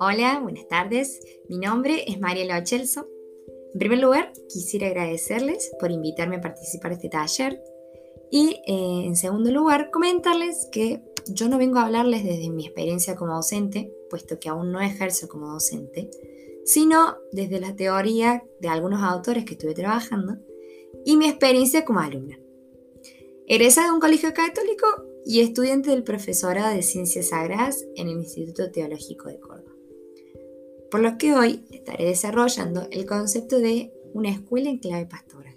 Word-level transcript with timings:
Hola, 0.00 0.40
buenas 0.42 0.68
tardes. 0.68 1.20
Mi 1.48 1.58
nombre 1.58 2.04
es 2.06 2.20
Mariela 2.20 2.58
Ochelso. 2.58 3.08
En 3.72 3.78
primer 3.78 3.98
lugar, 3.98 4.32
quisiera 4.48 4.88
agradecerles 4.88 5.70
por 5.80 5.90
invitarme 5.90 6.36
a 6.36 6.40
participar 6.40 6.90
de 6.90 6.94
este 6.96 7.08
taller. 7.08 7.62
Y 8.30 8.60
eh, 8.66 9.04
en 9.06 9.16
segundo 9.16 9.50
lugar, 9.50 9.90
comentarles 9.90 10.68
que 10.70 11.02
yo 11.28 11.48
no 11.48 11.58
vengo 11.58 11.78
a 11.78 11.86
hablarles 11.86 12.24
desde 12.24 12.50
mi 12.50 12.66
experiencia 12.66 13.16
como 13.16 13.34
docente, 13.34 13.92
puesto 14.10 14.38
que 14.38 14.48
aún 14.48 14.72
no 14.72 14.80
ejerzo 14.80 15.28
como 15.28 15.52
docente, 15.52 16.10
sino 16.64 17.16
desde 17.32 17.60
la 17.60 17.74
teoría 17.74 18.44
de 18.60 18.68
algunos 18.68 19.02
autores 19.02 19.44
que 19.44 19.54
estuve 19.54 19.74
trabajando 19.74 20.36
y 21.04 21.16
mi 21.16 21.26
experiencia 21.26 21.84
como 21.84 22.00
alumna. 22.00 22.38
Egresada 23.48 23.88
de 23.88 23.92
un 23.94 24.00
colegio 24.00 24.32
católico 24.34 24.86
y 25.24 25.40
estudiante 25.40 25.90
del 25.90 26.04
profesorado 26.04 26.74
de 26.74 26.82
Ciencias 26.82 27.28
Sagradas 27.28 27.84
en 27.96 28.08
el 28.08 28.18
Instituto 28.18 28.70
Teológico 28.70 29.28
de 29.28 29.40
Córdoba 29.40 29.78
por 30.90 31.00
lo 31.00 31.18
que 31.18 31.34
hoy 31.34 31.64
estaré 31.70 32.06
desarrollando 32.06 32.88
el 32.90 33.06
concepto 33.06 33.58
de 33.58 33.92
una 34.14 34.30
escuela 34.30 34.70
en 34.70 34.78
clave 34.78 35.06
pastoral. 35.06 35.54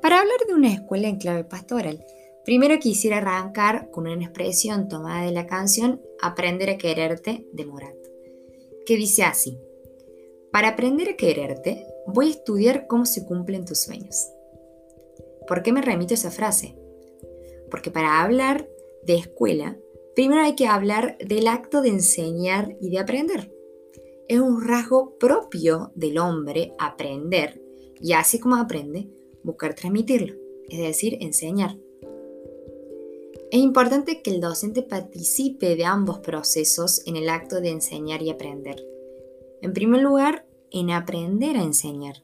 Para 0.00 0.20
hablar 0.20 0.38
de 0.46 0.54
una 0.54 0.72
escuela 0.72 1.08
en 1.08 1.18
clave 1.18 1.44
pastoral, 1.44 2.04
primero 2.44 2.78
quisiera 2.78 3.18
arrancar 3.18 3.90
con 3.90 4.06
una 4.06 4.24
expresión 4.24 4.88
tomada 4.88 5.26
de 5.26 5.32
la 5.32 5.46
canción 5.46 6.00
Aprender 6.22 6.70
a 6.70 6.78
quererte 6.78 7.46
de 7.52 7.66
Morat, 7.66 7.96
que 8.86 8.96
dice 8.96 9.24
así, 9.24 9.58
para 10.52 10.68
aprender 10.68 11.10
a 11.10 11.16
quererte 11.16 11.86
voy 12.06 12.28
a 12.28 12.30
estudiar 12.30 12.86
cómo 12.86 13.06
se 13.06 13.24
cumplen 13.24 13.64
tus 13.64 13.82
sueños. 13.82 14.30
¿Por 15.50 15.62
qué 15.62 15.70
me 15.70 15.82
remito 15.82 16.14
a 16.14 16.16
esa 16.16 16.30
frase? 16.30 16.78
Porque 17.70 17.90
para 17.90 18.22
hablar 18.22 18.66
de 19.02 19.16
escuela 19.16 19.76
Primero 20.14 20.42
hay 20.42 20.54
que 20.54 20.66
hablar 20.66 21.16
del 21.18 21.46
acto 21.46 21.82
de 21.82 21.88
enseñar 21.88 22.76
y 22.80 22.90
de 22.90 22.98
aprender. 22.98 23.50
Es 24.28 24.40
un 24.40 24.66
rasgo 24.66 25.16
propio 25.18 25.92
del 25.94 26.18
hombre 26.18 26.74
aprender 26.78 27.62
y 28.00 28.12
así 28.12 28.38
como 28.38 28.56
aprende, 28.56 29.08
buscar 29.42 29.74
transmitirlo, 29.74 30.34
es 30.68 30.78
decir, 30.78 31.16
enseñar. 31.20 31.78
Es 33.50 33.60
importante 33.60 34.20
que 34.22 34.30
el 34.30 34.40
docente 34.40 34.82
participe 34.82 35.74
de 35.74 35.84
ambos 35.84 36.18
procesos 36.18 37.02
en 37.06 37.16
el 37.16 37.28
acto 37.28 37.60
de 37.60 37.70
enseñar 37.70 38.22
y 38.22 38.30
aprender. 38.30 38.84
En 39.62 39.72
primer 39.72 40.02
lugar, 40.02 40.46
en 40.70 40.90
aprender 40.90 41.56
a 41.56 41.62
enseñar. 41.62 42.22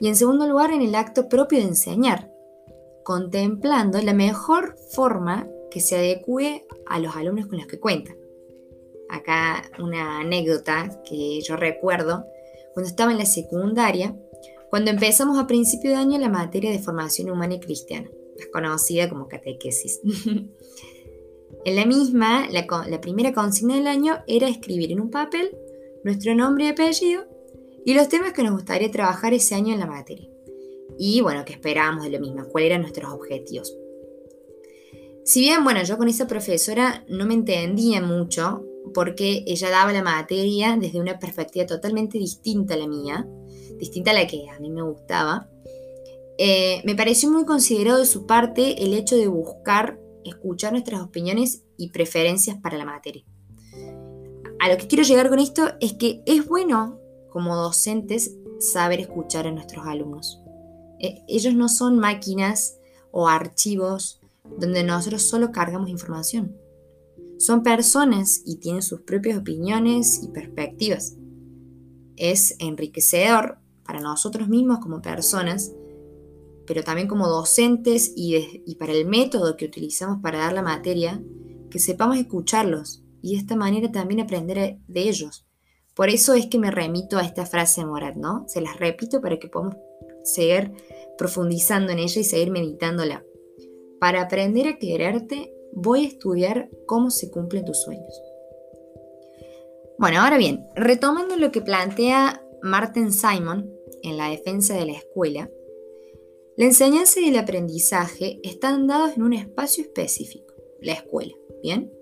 Y 0.00 0.08
en 0.08 0.16
segundo 0.16 0.48
lugar, 0.48 0.72
en 0.72 0.82
el 0.82 0.94
acto 0.94 1.28
propio 1.28 1.58
de 1.58 1.66
enseñar, 1.66 2.33
contemplando 3.04 4.00
la 4.00 4.14
mejor 4.14 4.76
forma 4.90 5.48
que 5.70 5.80
se 5.80 5.96
adecue 5.96 6.66
a 6.86 6.98
los 6.98 7.14
alumnos 7.16 7.46
con 7.46 7.58
los 7.58 7.66
que 7.66 7.78
cuenta. 7.78 8.14
Acá 9.08 9.70
una 9.78 10.20
anécdota 10.20 11.02
que 11.04 11.40
yo 11.42 11.56
recuerdo, 11.56 12.24
cuando 12.72 12.88
estaba 12.88 13.12
en 13.12 13.18
la 13.18 13.26
secundaria, 13.26 14.16
cuando 14.70 14.90
empezamos 14.90 15.38
a 15.38 15.46
principio 15.46 15.90
de 15.90 15.96
año 15.96 16.18
la 16.18 16.28
materia 16.28 16.70
de 16.70 16.80
formación 16.80 17.30
humana 17.30 17.54
y 17.54 17.60
cristiana, 17.60 18.10
conocida 18.52 19.08
como 19.08 19.28
catequesis. 19.28 20.00
en 21.64 21.76
la 21.76 21.86
misma, 21.86 22.48
la, 22.50 22.66
la 22.88 23.00
primera 23.00 23.32
consigna 23.32 23.76
del 23.76 23.86
año 23.86 24.18
era 24.26 24.48
escribir 24.48 24.90
en 24.92 25.00
un 25.00 25.10
papel 25.10 25.56
nuestro 26.02 26.34
nombre 26.34 26.64
y 26.64 26.68
apellido 26.68 27.24
y 27.84 27.94
los 27.94 28.08
temas 28.08 28.32
que 28.32 28.42
nos 28.42 28.52
gustaría 28.52 28.90
trabajar 28.90 29.34
ese 29.34 29.54
año 29.54 29.74
en 29.74 29.80
la 29.80 29.86
materia. 29.86 30.33
Y 30.98 31.20
bueno, 31.20 31.44
que 31.44 31.52
esperábamos 31.52 32.04
de 32.04 32.10
lo 32.10 32.20
mismo, 32.20 32.44
cuáles 32.48 32.70
eran 32.70 32.82
nuestros 32.82 33.12
objetivos. 33.12 33.74
Si 35.24 35.40
bien, 35.40 35.64
bueno, 35.64 35.82
yo 35.82 35.96
con 35.96 36.08
esa 36.08 36.26
profesora 36.26 37.04
no 37.08 37.24
me 37.24 37.34
entendía 37.34 38.02
mucho 38.02 38.64
porque 38.92 39.42
ella 39.46 39.70
daba 39.70 39.92
la 39.92 40.02
materia 40.02 40.76
desde 40.78 41.00
una 41.00 41.18
perspectiva 41.18 41.66
totalmente 41.66 42.18
distinta 42.18 42.74
a 42.74 42.76
la 42.76 42.86
mía, 42.86 43.26
distinta 43.78 44.10
a 44.10 44.14
la 44.14 44.26
que 44.26 44.48
a 44.50 44.60
mí 44.60 44.70
me 44.70 44.82
gustaba, 44.82 45.48
eh, 46.36 46.82
me 46.84 46.94
pareció 46.94 47.30
muy 47.30 47.44
considerado 47.44 48.00
de 48.00 48.06
su 48.06 48.26
parte 48.26 48.84
el 48.84 48.92
hecho 48.92 49.16
de 49.16 49.28
buscar 49.28 49.98
escuchar 50.24 50.72
nuestras 50.72 51.00
opiniones 51.00 51.62
y 51.76 51.90
preferencias 51.90 52.58
para 52.60 52.76
la 52.76 52.84
materia. 52.84 53.24
A 54.60 54.68
lo 54.68 54.76
que 54.76 54.86
quiero 54.86 55.04
llegar 55.04 55.28
con 55.28 55.38
esto 55.38 55.72
es 55.80 55.92
que 55.94 56.22
es 56.26 56.46
bueno 56.46 56.98
como 57.30 57.56
docentes 57.56 58.36
saber 58.58 59.00
escuchar 59.00 59.46
a 59.46 59.52
nuestros 59.52 59.86
alumnos. 59.86 60.43
Eh, 61.00 61.22
ellos 61.28 61.54
no 61.54 61.68
son 61.68 61.98
máquinas 61.98 62.78
o 63.10 63.28
archivos 63.28 64.20
donde 64.58 64.84
nosotros 64.84 65.22
solo 65.22 65.52
cargamos 65.52 65.88
información. 65.88 66.56
Son 67.38 67.62
personas 67.62 68.42
y 68.44 68.56
tienen 68.56 68.82
sus 68.82 69.00
propias 69.02 69.38
opiniones 69.38 70.22
y 70.22 70.28
perspectivas. 70.28 71.16
Es 72.16 72.56
enriquecedor 72.58 73.58
para 73.84 74.00
nosotros 74.00 74.48
mismos 74.48 74.78
como 74.78 75.02
personas, 75.02 75.72
pero 76.66 76.82
también 76.82 77.08
como 77.08 77.28
docentes 77.28 78.12
y, 78.16 78.74
para 78.78 78.92
el 78.92 79.06
método 79.06 79.56
que 79.56 79.66
utilizamos 79.66 80.22
para 80.22 80.38
dar 80.38 80.52
la 80.52 80.62
materia, 80.62 81.22
que 81.70 81.78
sepamos 81.78 82.16
escucharlos 82.16 83.02
y 83.20 83.32
de 83.32 83.40
esta 83.40 83.56
manera 83.56 83.90
también 83.90 84.20
aprender 84.20 84.78
de 84.86 85.00
ellos. 85.08 85.46
Por 85.94 86.08
eso 86.08 86.34
es 86.34 86.46
que 86.46 86.58
me 86.58 86.70
remito 86.70 87.18
a 87.18 87.24
esta 87.24 87.46
frase 87.46 87.80
de 87.80 87.86
Morat, 87.86 88.16
¿no? 88.16 88.44
Se 88.48 88.60
las 88.60 88.78
repito 88.78 89.20
para 89.20 89.38
que 89.38 89.48
podamos 89.48 89.76
seguir 90.24 90.72
profundizando 91.16 91.92
en 91.92 92.00
ella 92.00 92.20
y 92.20 92.24
seguir 92.24 92.50
meditándola. 92.50 93.24
Para 94.00 94.22
aprender 94.22 94.66
a 94.66 94.78
quererte, 94.78 95.54
voy 95.72 96.04
a 96.04 96.08
estudiar 96.08 96.68
cómo 96.86 97.10
se 97.10 97.30
cumplen 97.30 97.64
tus 97.64 97.82
sueños. 97.82 98.20
Bueno, 99.98 100.20
ahora 100.20 100.38
bien, 100.38 100.66
retomando 100.74 101.36
lo 101.36 101.52
que 101.52 101.60
plantea 101.60 102.42
Martin 102.62 103.12
Simon 103.12 103.70
en 104.02 104.16
la 104.16 104.28
defensa 104.28 104.74
de 104.74 104.86
la 104.86 104.92
escuela, 104.92 105.50
la 106.56 106.64
enseñanza 106.64 107.20
y 107.20 107.28
el 107.28 107.36
aprendizaje 107.36 108.40
están 108.42 108.86
dados 108.86 109.16
en 109.16 109.22
un 109.22 109.32
espacio 109.32 109.82
específico, 109.82 110.54
la 110.80 110.92
escuela, 110.92 111.34
¿bien? 111.62 111.92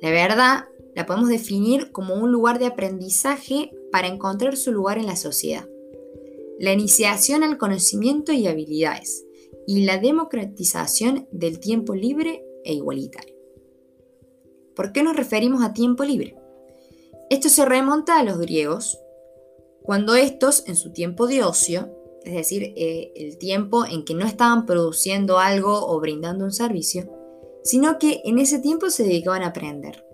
La 0.00 0.10
verdad 0.10 0.64
la 0.94 1.06
podemos 1.06 1.28
definir 1.28 1.90
como 1.90 2.14
un 2.14 2.30
lugar 2.30 2.58
de 2.58 2.66
aprendizaje 2.66 3.72
para 3.90 4.08
encontrar 4.08 4.56
su 4.56 4.72
lugar 4.72 4.98
en 4.98 5.06
la 5.06 5.16
sociedad. 5.16 5.68
La 6.58 6.72
iniciación 6.72 7.42
al 7.42 7.58
conocimiento 7.58 8.32
y 8.32 8.46
habilidades, 8.46 9.24
y 9.66 9.84
la 9.84 9.98
democratización 9.98 11.28
del 11.30 11.60
tiempo 11.60 11.94
libre 11.94 12.44
e 12.64 12.74
igualitario. 12.74 13.34
¿Por 14.74 14.92
qué 14.92 15.02
nos 15.02 15.16
referimos 15.16 15.62
a 15.62 15.72
tiempo 15.72 16.04
libre? 16.04 16.36
Esto 17.30 17.48
se 17.48 17.64
remonta 17.64 18.18
a 18.18 18.24
los 18.24 18.38
griegos, 18.38 18.98
cuando 19.82 20.14
estos, 20.14 20.68
en 20.68 20.76
su 20.76 20.92
tiempo 20.92 21.26
de 21.26 21.42
ocio, 21.42 21.90
es 22.24 22.34
decir, 22.34 22.72
eh, 22.76 23.12
el 23.16 23.38
tiempo 23.38 23.84
en 23.84 24.04
que 24.04 24.14
no 24.14 24.24
estaban 24.24 24.64
produciendo 24.64 25.38
algo 25.38 25.86
o 25.86 25.98
brindando 26.00 26.44
un 26.44 26.52
servicio, 26.52 27.10
sino 27.64 27.98
que 27.98 28.20
en 28.24 28.38
ese 28.38 28.58
tiempo 28.60 28.90
se 28.90 29.02
dedicaban 29.02 29.42
a 29.42 29.48
aprender 29.48 30.04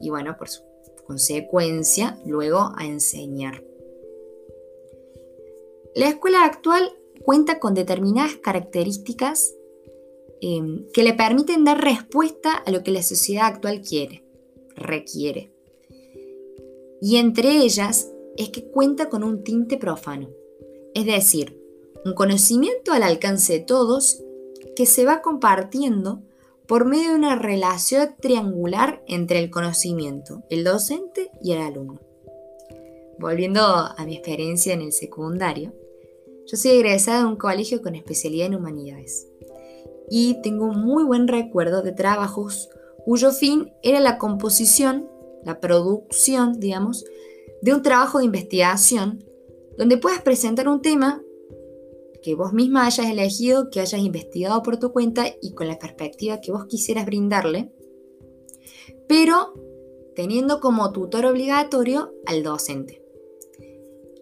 y 0.00 0.10
bueno, 0.10 0.36
por 0.36 0.48
su 0.48 0.62
consecuencia, 1.06 2.18
luego 2.24 2.72
a 2.76 2.84
enseñar. 2.86 3.62
La 5.96 6.10
escuela 6.10 6.44
actual 6.44 6.92
cuenta 7.24 7.58
con 7.58 7.72
determinadas 7.72 8.36
características 8.36 9.54
em, 10.42 10.86
que 10.92 11.02
le 11.02 11.14
permiten 11.14 11.64
dar 11.64 11.82
respuesta 11.82 12.52
a 12.52 12.70
lo 12.70 12.82
que 12.82 12.90
la 12.90 13.02
sociedad 13.02 13.46
actual 13.46 13.80
quiere, 13.80 14.22
requiere. 14.74 15.54
Y 17.00 17.16
entre 17.16 17.62
ellas 17.62 18.12
es 18.36 18.50
que 18.50 18.66
cuenta 18.66 19.08
con 19.08 19.24
un 19.24 19.42
tinte 19.42 19.78
profano, 19.78 20.28
es 20.92 21.06
decir, 21.06 21.58
un 22.04 22.12
conocimiento 22.12 22.92
al 22.92 23.02
alcance 23.02 23.54
de 23.54 23.60
todos 23.60 24.22
que 24.76 24.84
se 24.84 25.06
va 25.06 25.22
compartiendo 25.22 26.20
por 26.68 26.84
medio 26.84 27.08
de 27.08 27.14
una 27.14 27.36
relación 27.36 28.14
triangular 28.20 29.02
entre 29.08 29.38
el 29.38 29.48
conocimiento, 29.48 30.42
el 30.50 30.62
docente 30.62 31.30
y 31.42 31.52
el 31.52 31.62
alumno. 31.62 32.02
Volviendo 33.18 33.62
a 33.62 33.96
mi 34.04 34.14
experiencia 34.14 34.74
en 34.74 34.82
el 34.82 34.92
secundario, 34.92 35.72
yo 36.46 36.56
soy 36.56 36.72
egresada 36.72 37.20
de 37.20 37.26
un 37.26 37.36
colegio 37.36 37.82
con 37.82 37.94
especialidad 37.94 38.46
en 38.46 38.54
humanidades 38.54 39.26
y 40.08 40.40
tengo 40.42 40.66
un 40.66 40.80
muy 40.80 41.04
buen 41.04 41.28
recuerdo 41.28 41.82
de 41.82 41.92
trabajos 41.92 42.68
cuyo 43.04 43.30
fin 43.32 43.72
era 43.82 44.00
la 44.00 44.18
composición, 44.18 45.08
la 45.44 45.60
producción, 45.60 46.58
digamos, 46.58 47.04
de 47.62 47.74
un 47.74 47.82
trabajo 47.82 48.18
de 48.18 48.24
investigación 48.24 49.24
donde 49.76 49.98
puedas 49.98 50.22
presentar 50.22 50.68
un 50.68 50.82
tema 50.82 51.22
que 52.22 52.34
vos 52.34 52.52
misma 52.52 52.86
hayas 52.86 53.06
elegido, 53.06 53.70
que 53.70 53.80
hayas 53.80 54.00
investigado 54.00 54.62
por 54.62 54.78
tu 54.78 54.92
cuenta 54.92 55.26
y 55.40 55.54
con 55.54 55.68
la 55.68 55.78
perspectiva 55.78 56.40
que 56.40 56.50
vos 56.50 56.66
quisieras 56.66 57.06
brindarle, 57.06 57.70
pero 59.06 59.54
teniendo 60.16 60.60
como 60.60 60.90
tutor 60.92 61.26
obligatorio 61.26 62.12
al 62.26 62.42
docente. 62.42 63.05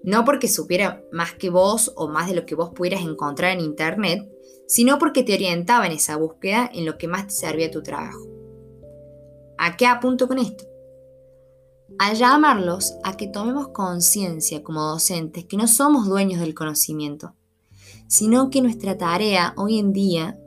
No 0.05 0.25
porque 0.25 0.49
supiera 0.49 1.03
más 1.13 1.33
que 1.33 1.51
vos 1.51 1.93
o 1.97 2.09
más 2.09 2.29
de 2.29 2.35
lo 2.35 2.45
que 2.45 2.55
vos 2.55 2.71
pudieras 2.75 3.03
encontrar 3.03 3.53
en 3.53 3.61
internet, 3.61 4.31
sino 4.67 4.99
porque 4.99 5.23
te 5.23 5.35
orientaba 5.35 5.87
en 5.87 5.93
esa 5.93 6.17
búsqueda 6.17 6.71
en 6.73 6.85
lo 6.85 6.99
que 6.99 7.09
más 7.09 7.27
te 7.27 7.33
servía 7.33 7.71
tu 7.71 7.83
trabajo. 7.83 8.21
¿A 9.57 9.77
qué 9.77 9.87
apunto 9.87 10.29
con 10.29 10.39
esto? 10.39 10.65
A 11.99 12.13
llamarlos 12.13 12.95
a 13.03 13.17
que 13.17 13.29
tomemos 13.29 13.69
conciencia 13.69 14.63
como 14.63 14.83
docentes 14.83 15.45
que 15.45 15.57
no 15.57 15.67
somos 15.67 16.07
dueños 16.07 16.41
del 16.41 16.55
conocimiento, 16.55 17.35
sino 18.09 18.51
que 18.51 18.61
nuestra 18.61 18.99
tarea 18.99 19.55
hoy 19.57 19.79
en 19.79 19.93
día, 19.93 20.39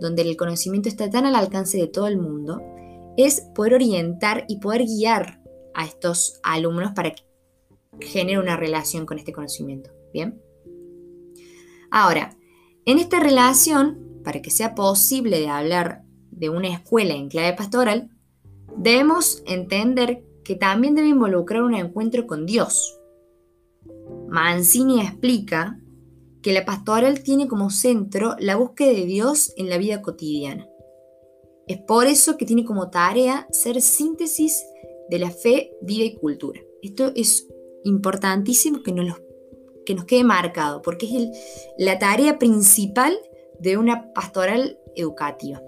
donde 0.00 0.22
el 0.22 0.36
conocimiento 0.36 0.88
está 0.88 1.08
tan 1.08 1.24
al 1.24 1.34
alcance 1.34 1.78
de 1.78 1.86
todo 1.86 2.08
el 2.08 2.18
mundo, 2.18 2.60
es 3.16 3.42
poder 3.54 3.74
orientar 3.74 4.44
y 4.48 4.58
poder 4.58 4.84
guiar 4.84 5.40
a 5.74 5.84
estos 5.84 6.40
alumnos 6.42 6.92
para 6.94 7.12
que 7.12 7.27
genere 8.00 8.38
una 8.38 8.56
relación 8.56 9.06
con 9.06 9.18
este 9.18 9.32
conocimiento. 9.32 9.90
¿Bien? 10.12 10.40
Ahora, 11.90 12.36
en 12.84 12.98
esta 12.98 13.20
relación, 13.20 14.20
para 14.24 14.42
que 14.42 14.50
sea 14.50 14.74
posible 14.74 15.40
de 15.40 15.48
hablar 15.48 16.02
de 16.30 16.50
una 16.50 16.68
escuela 16.68 17.14
en 17.14 17.28
clave 17.28 17.56
pastoral, 17.56 18.10
debemos 18.76 19.42
entender 19.46 20.24
que 20.44 20.54
también 20.54 20.94
debe 20.94 21.08
involucrar 21.08 21.62
un 21.62 21.74
encuentro 21.74 22.26
con 22.26 22.46
Dios. 22.46 22.98
Mancini 24.28 25.00
explica 25.00 25.78
que 26.42 26.52
la 26.52 26.64
pastoral 26.64 27.22
tiene 27.22 27.48
como 27.48 27.70
centro 27.70 28.36
la 28.38 28.56
búsqueda 28.56 28.92
de 28.92 29.04
Dios 29.04 29.52
en 29.56 29.68
la 29.68 29.78
vida 29.78 30.00
cotidiana. 30.00 30.66
Es 31.66 31.78
por 31.78 32.06
eso 32.06 32.36
que 32.36 32.46
tiene 32.46 32.64
como 32.64 32.88
tarea 32.88 33.46
ser 33.50 33.82
síntesis 33.82 34.64
de 35.10 35.18
la 35.18 35.30
fe, 35.30 35.72
vida 35.82 36.04
y 36.04 36.14
cultura. 36.14 36.60
Esto 36.82 37.12
es 37.14 37.46
importantísimo 37.88 38.82
que 38.82 38.92
nos, 38.92 39.20
que 39.84 39.94
nos 39.94 40.04
quede 40.04 40.24
marcado, 40.24 40.82
porque 40.82 41.06
es 41.06 41.28
la 41.78 41.98
tarea 41.98 42.38
principal 42.38 43.18
de 43.58 43.76
una 43.76 44.12
pastoral 44.12 44.78
educativa. 44.94 45.62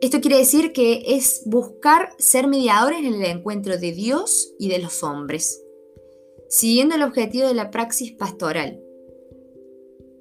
Esto 0.00 0.20
quiere 0.20 0.38
decir 0.38 0.72
que 0.72 1.02
es 1.06 1.42
buscar 1.44 2.10
ser 2.18 2.46
mediadores 2.46 3.00
en 3.00 3.14
el 3.14 3.24
encuentro 3.24 3.76
de 3.76 3.92
Dios 3.92 4.54
y 4.58 4.68
de 4.68 4.78
los 4.78 5.02
hombres, 5.02 5.62
siguiendo 6.48 6.94
el 6.94 7.02
objetivo 7.02 7.46
de 7.46 7.54
la 7.54 7.70
praxis 7.70 8.12
pastoral, 8.12 8.80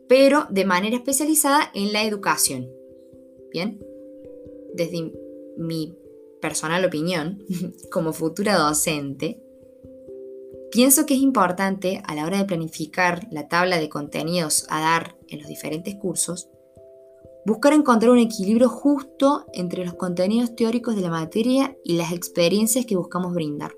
pero 0.09 0.47
de 0.49 0.65
manera 0.65 0.97
especializada 0.97 1.71
en 1.73 1.93
la 1.93 2.03
educación. 2.03 2.69
Bien, 3.51 3.79
desde 4.73 5.13
mi 5.57 5.95
personal 6.41 6.83
opinión, 6.83 7.43
como 7.91 8.11
futura 8.11 8.57
docente, 8.57 9.41
pienso 10.71 11.05
que 11.05 11.15
es 11.15 11.21
importante 11.21 12.01
a 12.05 12.15
la 12.15 12.25
hora 12.25 12.37
de 12.37 12.45
planificar 12.45 13.27
la 13.31 13.47
tabla 13.47 13.79
de 13.79 13.89
contenidos 13.89 14.65
a 14.69 14.81
dar 14.81 15.15
en 15.27 15.39
los 15.39 15.47
diferentes 15.47 15.95
cursos, 15.95 16.49
buscar 17.45 17.73
encontrar 17.73 18.11
un 18.11 18.19
equilibrio 18.19 18.69
justo 18.69 19.45
entre 19.53 19.85
los 19.85 19.95
contenidos 19.95 20.55
teóricos 20.55 20.95
de 20.95 21.01
la 21.01 21.09
materia 21.09 21.75
y 21.83 21.93
las 21.93 22.11
experiencias 22.11 22.85
que 22.85 22.95
buscamos 22.95 23.33
brindar. 23.33 23.73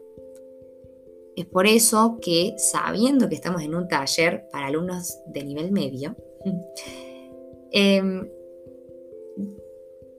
Es 1.35 1.45
por 1.45 1.65
eso 1.65 2.19
que, 2.21 2.55
sabiendo 2.57 3.29
que 3.29 3.35
estamos 3.35 3.61
en 3.61 3.73
un 3.73 3.87
taller 3.87 4.47
para 4.51 4.67
alumnos 4.67 5.17
de 5.27 5.43
nivel 5.45 5.71
medio, 5.71 6.15
em, 7.71 8.29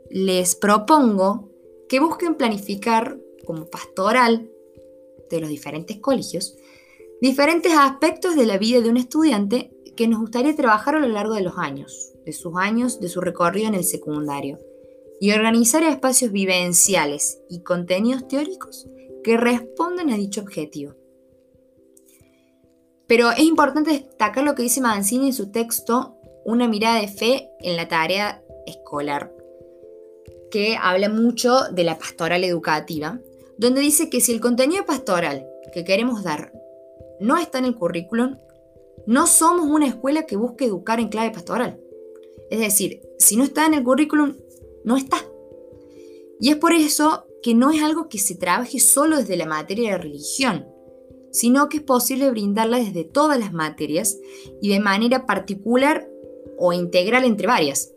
les 0.08 0.56
propongo 0.56 1.50
que 1.88 2.00
busquen 2.00 2.36
planificar 2.36 3.18
como 3.44 3.66
pastoral 3.66 4.50
de 5.30 5.40
los 5.40 5.50
diferentes 5.50 5.98
colegios 5.98 6.56
diferentes 7.22 7.72
aspectos 7.72 8.34
de 8.34 8.46
la 8.46 8.58
vida 8.58 8.80
de 8.80 8.90
un 8.90 8.96
estudiante 8.96 9.70
que 9.96 10.08
nos 10.08 10.18
gustaría 10.18 10.56
trabajar 10.56 10.96
a 10.96 10.98
lo 10.98 11.06
largo 11.06 11.34
de 11.34 11.42
los 11.42 11.56
años, 11.56 12.14
de 12.26 12.32
sus 12.32 12.54
años, 12.56 12.98
de 12.98 13.08
su 13.08 13.20
recorrido 13.20 13.68
en 13.68 13.76
el 13.76 13.84
secundario, 13.84 14.58
y 15.20 15.30
organizar 15.30 15.84
espacios 15.84 16.32
vivenciales 16.32 17.38
y 17.48 17.62
contenidos 17.62 18.26
teóricos 18.26 18.88
que 19.22 19.36
respondan 19.36 20.10
a 20.10 20.16
dicho 20.16 20.40
objetivo. 20.40 20.96
Pero 23.06 23.30
es 23.30 23.44
importante 23.44 23.92
destacar 23.92 24.42
lo 24.42 24.56
que 24.56 24.64
dice 24.64 24.80
Mancini 24.80 25.28
en 25.28 25.32
su 25.32 25.52
texto 25.52 26.16
Una 26.44 26.66
mirada 26.66 27.00
de 27.00 27.06
fe 27.06 27.50
en 27.60 27.76
la 27.76 27.86
tarea 27.86 28.42
escolar, 28.66 29.32
que 30.50 30.76
habla 30.76 31.08
mucho 31.08 31.68
de 31.70 31.84
la 31.84 32.00
pastoral 32.00 32.42
educativa, 32.42 33.20
donde 33.58 33.80
dice 33.80 34.10
que 34.10 34.20
si 34.20 34.32
el 34.32 34.40
contenido 34.40 34.84
pastoral 34.84 35.46
que 35.72 35.84
queremos 35.84 36.24
dar 36.24 36.52
no 37.22 37.38
está 37.38 37.58
en 37.58 37.64
el 37.64 37.76
currículum, 37.76 38.36
no 39.06 39.26
somos 39.26 39.66
una 39.66 39.86
escuela 39.86 40.26
que 40.26 40.36
busque 40.36 40.66
educar 40.66 41.00
en 41.00 41.08
clave 41.08 41.30
pastoral. 41.30 41.80
Es 42.50 42.60
decir, 42.60 43.00
si 43.18 43.36
no 43.36 43.44
está 43.44 43.66
en 43.66 43.74
el 43.74 43.84
currículum, 43.84 44.36
no 44.84 44.96
está. 44.96 45.18
Y 46.40 46.50
es 46.50 46.56
por 46.56 46.72
eso 46.72 47.24
que 47.42 47.54
no 47.54 47.70
es 47.70 47.82
algo 47.82 48.08
que 48.08 48.18
se 48.18 48.34
trabaje 48.34 48.78
solo 48.78 49.16
desde 49.18 49.36
la 49.36 49.46
materia 49.46 49.92
de 49.92 49.98
religión, 49.98 50.66
sino 51.30 51.68
que 51.68 51.78
es 51.78 51.82
posible 51.82 52.30
brindarla 52.30 52.78
desde 52.78 53.04
todas 53.04 53.38
las 53.38 53.52
materias 53.52 54.18
y 54.60 54.70
de 54.70 54.80
manera 54.80 55.26
particular 55.26 56.08
o 56.58 56.72
integral 56.72 57.24
entre 57.24 57.46
varias. 57.46 57.92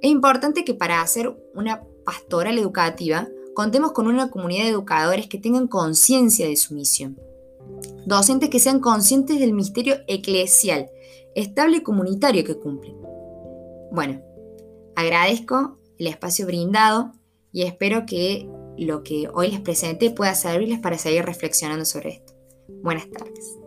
Es 0.00 0.10
importante 0.10 0.64
que 0.64 0.74
para 0.74 1.00
hacer 1.00 1.34
una 1.54 1.84
pastoral 2.04 2.58
educativa 2.58 3.28
contemos 3.54 3.92
con 3.92 4.06
una 4.06 4.30
comunidad 4.30 4.64
de 4.64 4.70
educadores 4.70 5.28
que 5.28 5.38
tengan 5.38 5.68
conciencia 5.68 6.48
de 6.48 6.56
su 6.56 6.74
misión. 6.74 7.18
Docentes 8.06 8.50
que 8.50 8.58
sean 8.58 8.80
conscientes 8.80 9.38
del 9.38 9.52
misterio 9.52 9.96
eclesial, 10.06 10.90
estable 11.34 11.78
y 11.78 11.82
comunitario 11.82 12.44
que 12.44 12.58
cumplen. 12.58 12.96
Bueno, 13.92 14.22
agradezco 14.96 15.78
el 15.98 16.06
espacio 16.08 16.46
brindado 16.46 17.12
y 17.52 17.62
espero 17.62 18.06
que 18.06 18.48
lo 18.78 19.02
que 19.02 19.28
hoy 19.32 19.50
les 19.50 19.60
presenté 19.60 20.10
pueda 20.10 20.34
servirles 20.34 20.80
para 20.80 20.98
seguir 20.98 21.24
reflexionando 21.24 21.84
sobre 21.84 22.10
esto. 22.10 22.32
Buenas 22.82 23.08
tardes. 23.10 23.61